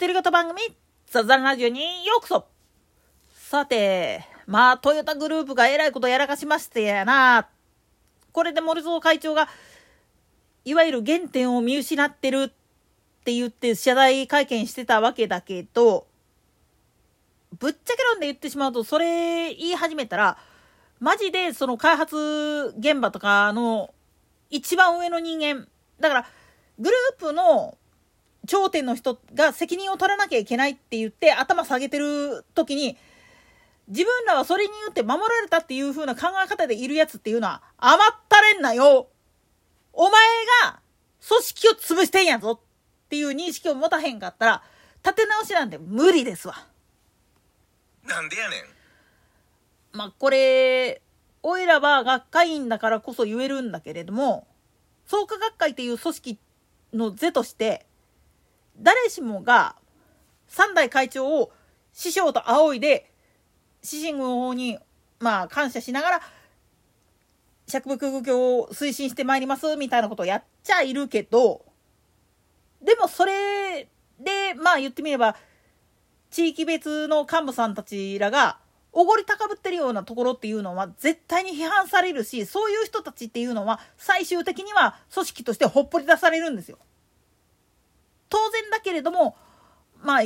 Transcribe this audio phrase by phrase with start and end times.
[0.00, 0.62] 一人型番組、
[1.10, 2.46] ザザンラジオにようこそ
[3.34, 7.50] さて、まあ、トヨタグループがえらいことやらかしましてやな。
[8.32, 9.46] これで森蔵会長が、
[10.64, 12.48] いわゆる原点を見失ってるっ
[13.24, 16.06] て言って謝罪会見してたわけだけど、
[17.58, 20.38] ぶっちゃけ論で言ってしまうと、それ言い始めたら、
[20.98, 23.92] マジでその開発現場とかの
[24.48, 25.68] 一番上の人間、
[26.00, 26.26] だから、
[26.78, 27.76] グループの
[28.50, 32.96] 頂点の人が責任を取らなきゃいけないって言って頭下げてる時に、
[33.86, 39.06] 自分らはそれによって守られたっていう風な考え方でいるやつっていうのは甘ったれんなよ
[39.92, 40.12] お前
[40.64, 40.80] が
[41.28, 44.62] 組織を潰してんやぞっていう認識を持たへんかったら、
[45.04, 46.66] 立て直しなんて無理ですわ。
[48.04, 48.64] なんでやねん。
[49.92, 51.02] まあ、これ、
[51.44, 54.48] おいらは学会員だからこそ言えるんだけれども、
[55.06, 56.38] 創価学会っていう組織
[56.94, 57.86] の是として、
[58.80, 59.76] 誰しもが
[60.48, 61.52] 三代会長を
[61.92, 63.10] 師匠と仰いで、
[63.82, 64.78] 獅子号に、
[65.18, 66.20] まあ、感謝しながら、
[67.66, 71.64] 釈伏教を推進してまいりますみたいなことをやっちゃいるけど、
[72.82, 75.36] でもそれで、まあ言ってみれば、
[76.30, 78.58] 地域別の幹部さんたちらが、
[78.92, 86.78] おごり高ぶってるようなところっていうのは絶対に批判されるし、そういう人たちっていうのは最終的には組織としてほっぽり出されるんですよ。
[88.30, 89.36] 当然だけれども、
[90.02, 90.22] まあ、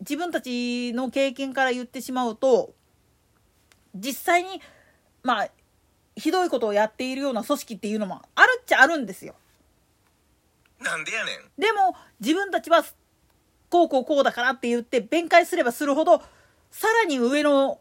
[0.00, 2.74] 自分たちの経験から言ってしまうと、
[3.94, 4.60] 実際に、
[5.22, 5.48] まあ、
[6.16, 9.34] ひどいことをやっているような組織っていうのもあるっちゃあるんですよ。
[10.80, 11.60] なんでやねん。
[11.60, 12.84] でも、自分たちは、
[13.70, 16.22] こうこうこうだからって言って弁解すればするほど、
[16.70, 17.80] さらに上の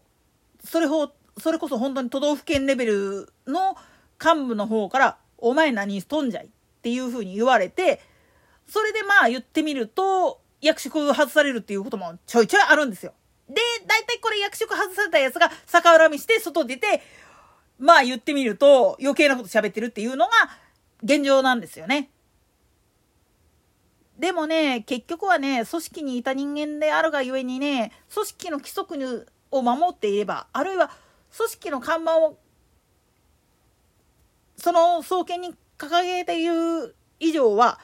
[0.63, 3.75] それほそれこそ本当に都道府県レベルの
[4.23, 6.49] 幹部の方から「お前何しとんじゃい」っ
[6.81, 8.01] ていうふうに言われて
[8.67, 13.13] それでまあ言ってみると役職外されるっていうこともちょいちょいあるんですよ。
[13.47, 13.55] で
[13.85, 17.01] 大体これ役職外されたやつが逆恨みして外出て
[17.79, 20.31] まあ言ってみると余計なこと喋ってるっていうのが
[21.03, 22.09] 現状なんですよね。
[24.17, 30.89] でもね結局はね組織にいた人間であるがゆえにね組織の規則を守っていればあるいは
[31.35, 32.37] 組織の看板を
[34.57, 37.79] その創建に掲げている以上は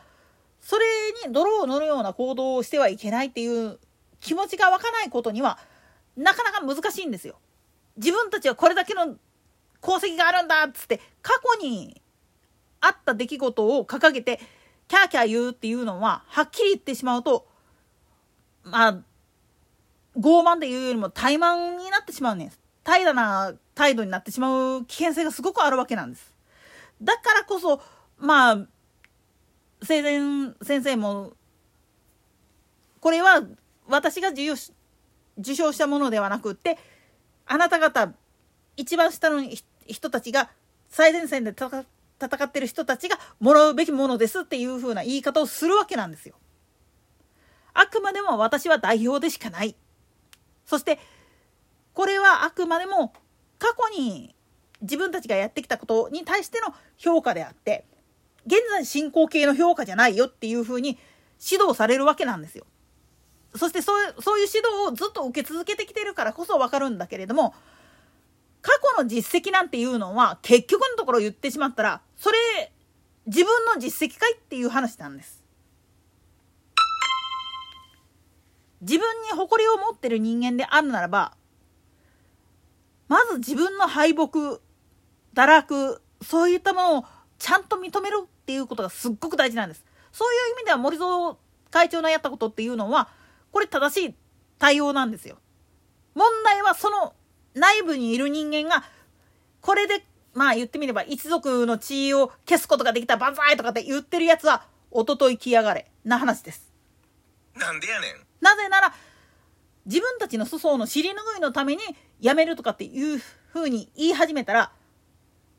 [0.64, 0.86] それ
[1.28, 3.80] に泥を塗るような行動をしてはいけないっていう
[4.22, 5.60] 気持ちが湧かないことには
[6.16, 7.36] なかなか難しいんですよ。
[7.98, 9.18] 自分たちはこれだけの
[9.84, 12.02] 功績があるんだっつって過去に
[12.80, 14.40] あった出来事を掲げて
[14.88, 17.46] キャーキャー言うっていうのははっきり言ってしまうと
[18.64, 18.94] まあ
[20.18, 22.52] 傲慢で言うよりも怠慢になってしまうねん。
[22.84, 26.34] 怠惰な態度になってしまう危険性がすごくあるわけなんです。
[27.02, 27.82] だからこそ、
[28.18, 28.58] まあ、
[29.84, 31.34] 生前先生も、
[33.00, 33.44] これは
[33.88, 34.54] 私が受
[35.38, 36.78] 受賞したものではなくって、
[37.46, 38.14] あなた方、
[38.78, 39.44] 一番下の
[39.86, 40.50] 人たちが、
[40.90, 41.86] 最前線で戦
[42.46, 46.36] ってる人たちがもらうべきものですっていう風な言い方をするわけなんですよ。
[47.74, 49.76] あくまでも私は代表でしかない。
[50.66, 51.00] そして
[51.94, 53.14] これはあくまでも
[53.58, 54.36] 過去に
[54.82, 57.86] 自分たちがやってきたことに対しての評価であって
[58.46, 60.98] 現在進行形の評価じゃないよっていうふうに
[61.42, 62.66] 指導されるわけなんですよ。
[63.56, 67.54] そしてそうそういう指導をずっと受け続けてきてるからこそ分かるんだけれども
[68.62, 72.38] 過去の実績なんていうのは結局のところ言ってしまったらそれ
[73.28, 75.44] 自分の実績かいっていう話なんです。
[78.82, 81.38] 自分に誇りを持ってる人間であるならば
[83.08, 84.60] まず自分の敗北堕
[85.36, 87.06] 落そういったものを
[87.44, 89.84] ちゃんと認めるっていうことがすっごく大事なんです。
[90.14, 91.36] そういう意味では森蔵
[91.72, 93.10] 会長のやったことっていうのは
[93.52, 94.16] これ正しい
[94.60, 95.36] 対応なんですよ。
[96.16, 97.14] 問題はその
[97.54, 98.86] 内部にいる人間が
[99.60, 106.72] これでまあ言ってみれば一族の地位を消すことができた万歳とかって言ってるやつはおととい来やがれな話です。
[107.56, 108.12] なんでやねん。
[108.40, 108.94] なぜなら
[109.86, 111.82] 自分たちの粗相の尻拭いのために
[112.22, 114.72] 辞めるとかっていうふうに言い始めたら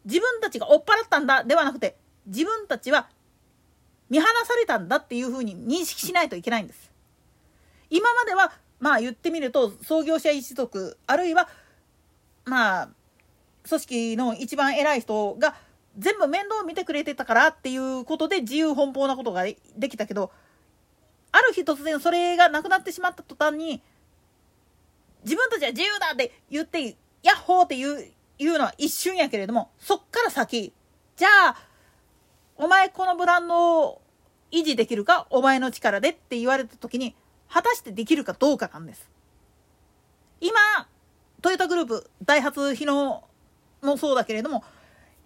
[0.05, 1.97] 自分たちが追っ払ったんだではなくて
[2.27, 3.09] 自分たちは
[4.11, 6.93] 見放されたんだっていうふうに認識しないといけないんです。
[7.91, 11.49] 今まではまあ言ってみると創業者一族あるいは
[12.45, 12.89] まあ
[13.69, 15.55] 組織の一番偉い人が
[15.99, 19.45] 全部面倒を見てくれてたからっていうことで自由奔放なことが
[19.77, 20.31] できたけど
[21.33, 23.83] ある日突然それがなくなってしまった途端に
[25.25, 28.07] 自分たちは自由だって言ってヤッホーって言う
[28.39, 30.73] 言うのは一瞬やけれどもそっから先
[31.17, 31.57] じゃあ
[32.57, 34.03] お前このブランドを
[34.51, 37.15] 維持できるかお前の力でって言われた時に
[37.49, 39.09] 果たしてできるかどうかなんです
[40.41, 40.53] 今
[41.43, 43.25] トヨタグループダイハツ日野
[43.83, 44.65] もそうだけれども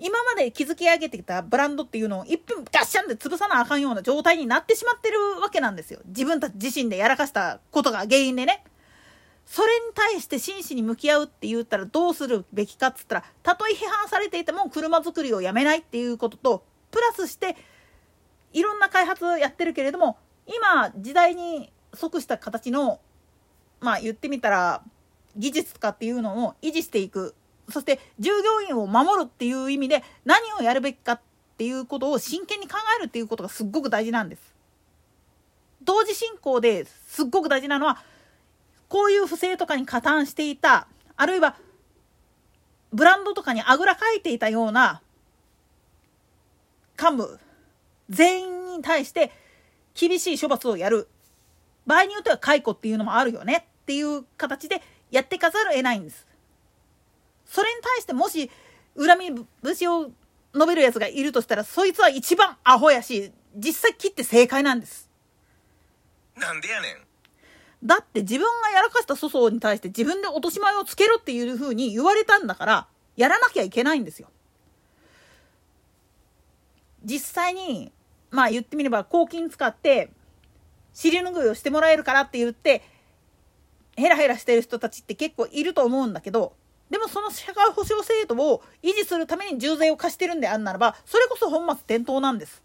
[0.00, 6.00] 今まで築き上げてきたブランドっていうのを一分ガッシャンで潰さなあかんような状態になってしまってるわけなんですよ。
[6.06, 8.62] 自分たち自身でやらかしたことが原因でね。
[9.48, 17.56] それに対して真摯に向き合うって言ったらどうするべきかっつったら、たとえ批判されていても車作りをやめないっていうことと、プラスして
[18.52, 23.00] いろんな開発やってるけれども、今時代に即した形の、
[23.80, 24.82] まあ言ってみたら
[25.34, 27.34] 技術とかっていうのを維持していく
[27.70, 31.20] そして従業員を守るっていう意味で何をやるべきかっ
[31.56, 34.54] ていうことを真剣に考えるっていうことがすっごく大事なんです。
[35.82, 38.02] 同時進行ですっごく大事なのは
[38.88, 40.86] こういう不正とかに加担していた
[41.16, 41.56] あるいは
[42.92, 45.02] ブランドとかにあぐらかいていたような
[47.00, 47.38] 幹部
[48.08, 49.30] 全員に対して
[49.94, 51.08] 厳しい処罰をやる。
[51.86, 56.26] 場合によっては解雇っていうのもあるよねっていう形でやっていかざるを得ないんです。
[57.46, 58.50] それに対してもし
[58.96, 60.10] 恨み節を
[60.54, 65.08] 述べるやつがいるとしたらそいつは一番アホやし実際切って正解なんです。
[66.36, 67.07] なんでやねん。
[67.84, 72.86] だって自分がやらかした粗相に対して自分で落とし前をつけろっていうふうに言われたんだから
[73.16, 74.28] やらなきゃいけないんですよ
[77.04, 77.92] 実際に
[78.30, 80.10] まあ言ってみれば公金使って
[80.92, 82.82] 尻拭いをしてもらえるからって言って
[83.96, 86.52] ヘラヘラしてる人たちって結構いると思うんだけど
[86.90, 92.62] でもその社会保障制度を維持するために重税を課してるんであんならば、それこそ本末転倒なんです。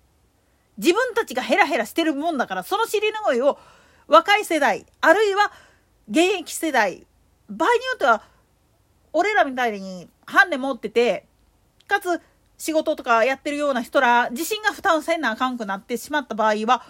[0.77, 3.59] 自分たちがヘラヘラしてるもんだから、その尻拭いを
[4.07, 5.51] 若い世代、あるいは
[6.09, 7.05] 現役世代、
[7.49, 8.23] 場合によっては、
[9.13, 11.25] 俺らみたいにハンデ持ってて、
[11.87, 12.21] かつ
[12.57, 16.83] 仕事とかやってるような人ら、自身が負担せんなあかんくなってしまった場合は、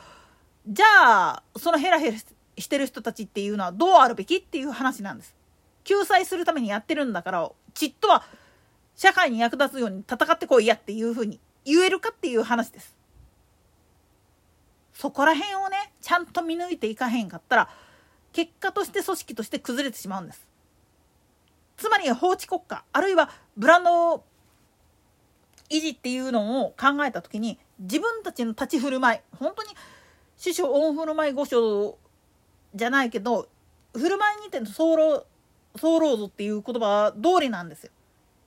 [0.67, 2.17] じゃあ、そのヘラヘラ
[2.57, 5.35] してる人たちっていうのはどうあるべきっていう話なんです。
[5.83, 8.23] 救済するためにやってるんだからちっとは
[8.95, 12.95] 社会に役立つように戦ってこいやっていうふうに言えるかっていう話です。
[14.93, 17.69] そこら辺をねちゃんと見抜いていかへんかったら
[18.31, 20.47] 結果として組織として崩れてしまうんです。
[21.77, 24.23] つまり法治国家あるいはブランド
[25.69, 29.69] 維持っていうのを考えた時に自分たちの立ち振る舞い本当に
[30.37, 31.97] 師匠恩振る舞い御所
[32.75, 33.47] じゃないけど
[33.93, 35.25] 振る舞いにての候
[35.75, 37.91] ソーローズっていう言葉通りなんですよ。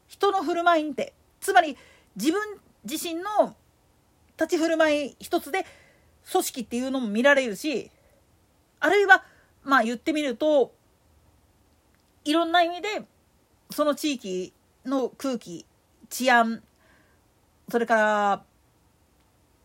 [0.06, 1.76] 人の振る舞いにてつまり
[2.14, 2.40] 自分
[2.84, 3.56] 自身の
[4.38, 5.66] 立ち振る舞い一つで
[6.31, 7.90] 組織っていうのも見られるし
[8.81, 9.25] あるいは
[9.64, 10.73] まあ言ってみると
[12.25, 12.88] いろんな意味で
[13.70, 14.52] その地域
[14.84, 15.67] の空気
[16.08, 16.62] 治安
[17.70, 18.43] それから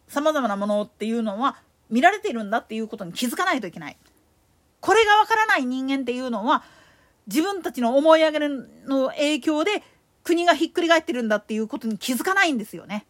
[0.07, 1.57] さまざまなものっていうのは
[1.89, 3.97] 見られているんだっていうことに気づかないといけない。
[4.79, 6.63] これがわからない人間っていうのは
[7.27, 8.39] 自分たちの思い上げ
[8.87, 9.83] の影響で
[10.23, 13.05] 国がひっくり返ってるんだっていうことに気づかないんですよね。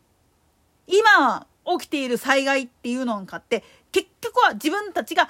[0.88, 5.30] 今起きている災害っていうのかって結局は自分たちが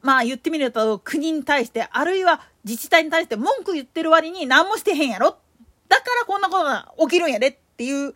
[0.00, 5.36] まあ言ってみると国に対してあるいは自治体に対して文句言ってる割に何もしてへんやろ。
[5.88, 7.48] だからこんなことが起きるんやで。
[7.48, 8.14] っていう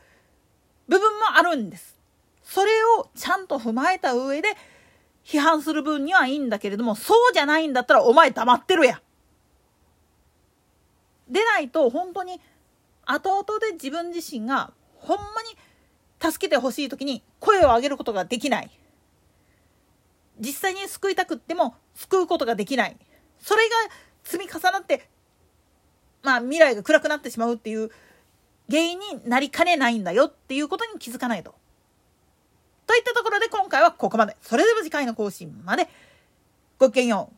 [0.87, 1.99] 部分もあるんです。
[2.45, 2.71] それ
[3.01, 4.51] をちゃんと踏まえた上で
[5.25, 9.01] 批判する分にはいいんだけれどもそうじゃないんだったらお前黙ってるや。
[11.29, 12.41] でないと本当に
[13.05, 15.57] 後々で自分自身がほんまに
[16.33, 18.71] 助けてほしい時に声を上げることができない
[20.39, 22.97] 実際に救いたくっても救うことができない
[23.39, 23.77] それが
[24.25, 25.09] 積み重なって
[26.23, 27.91] まあ未来が暗くなってしまうっていう
[28.69, 31.55] 原因になりかねないんだよっていうことに気づかないと。
[32.87, 34.37] といったところで今回はここまで。
[34.43, 35.89] それでは次回の更新まで。
[36.79, 37.36] ごきげんよう。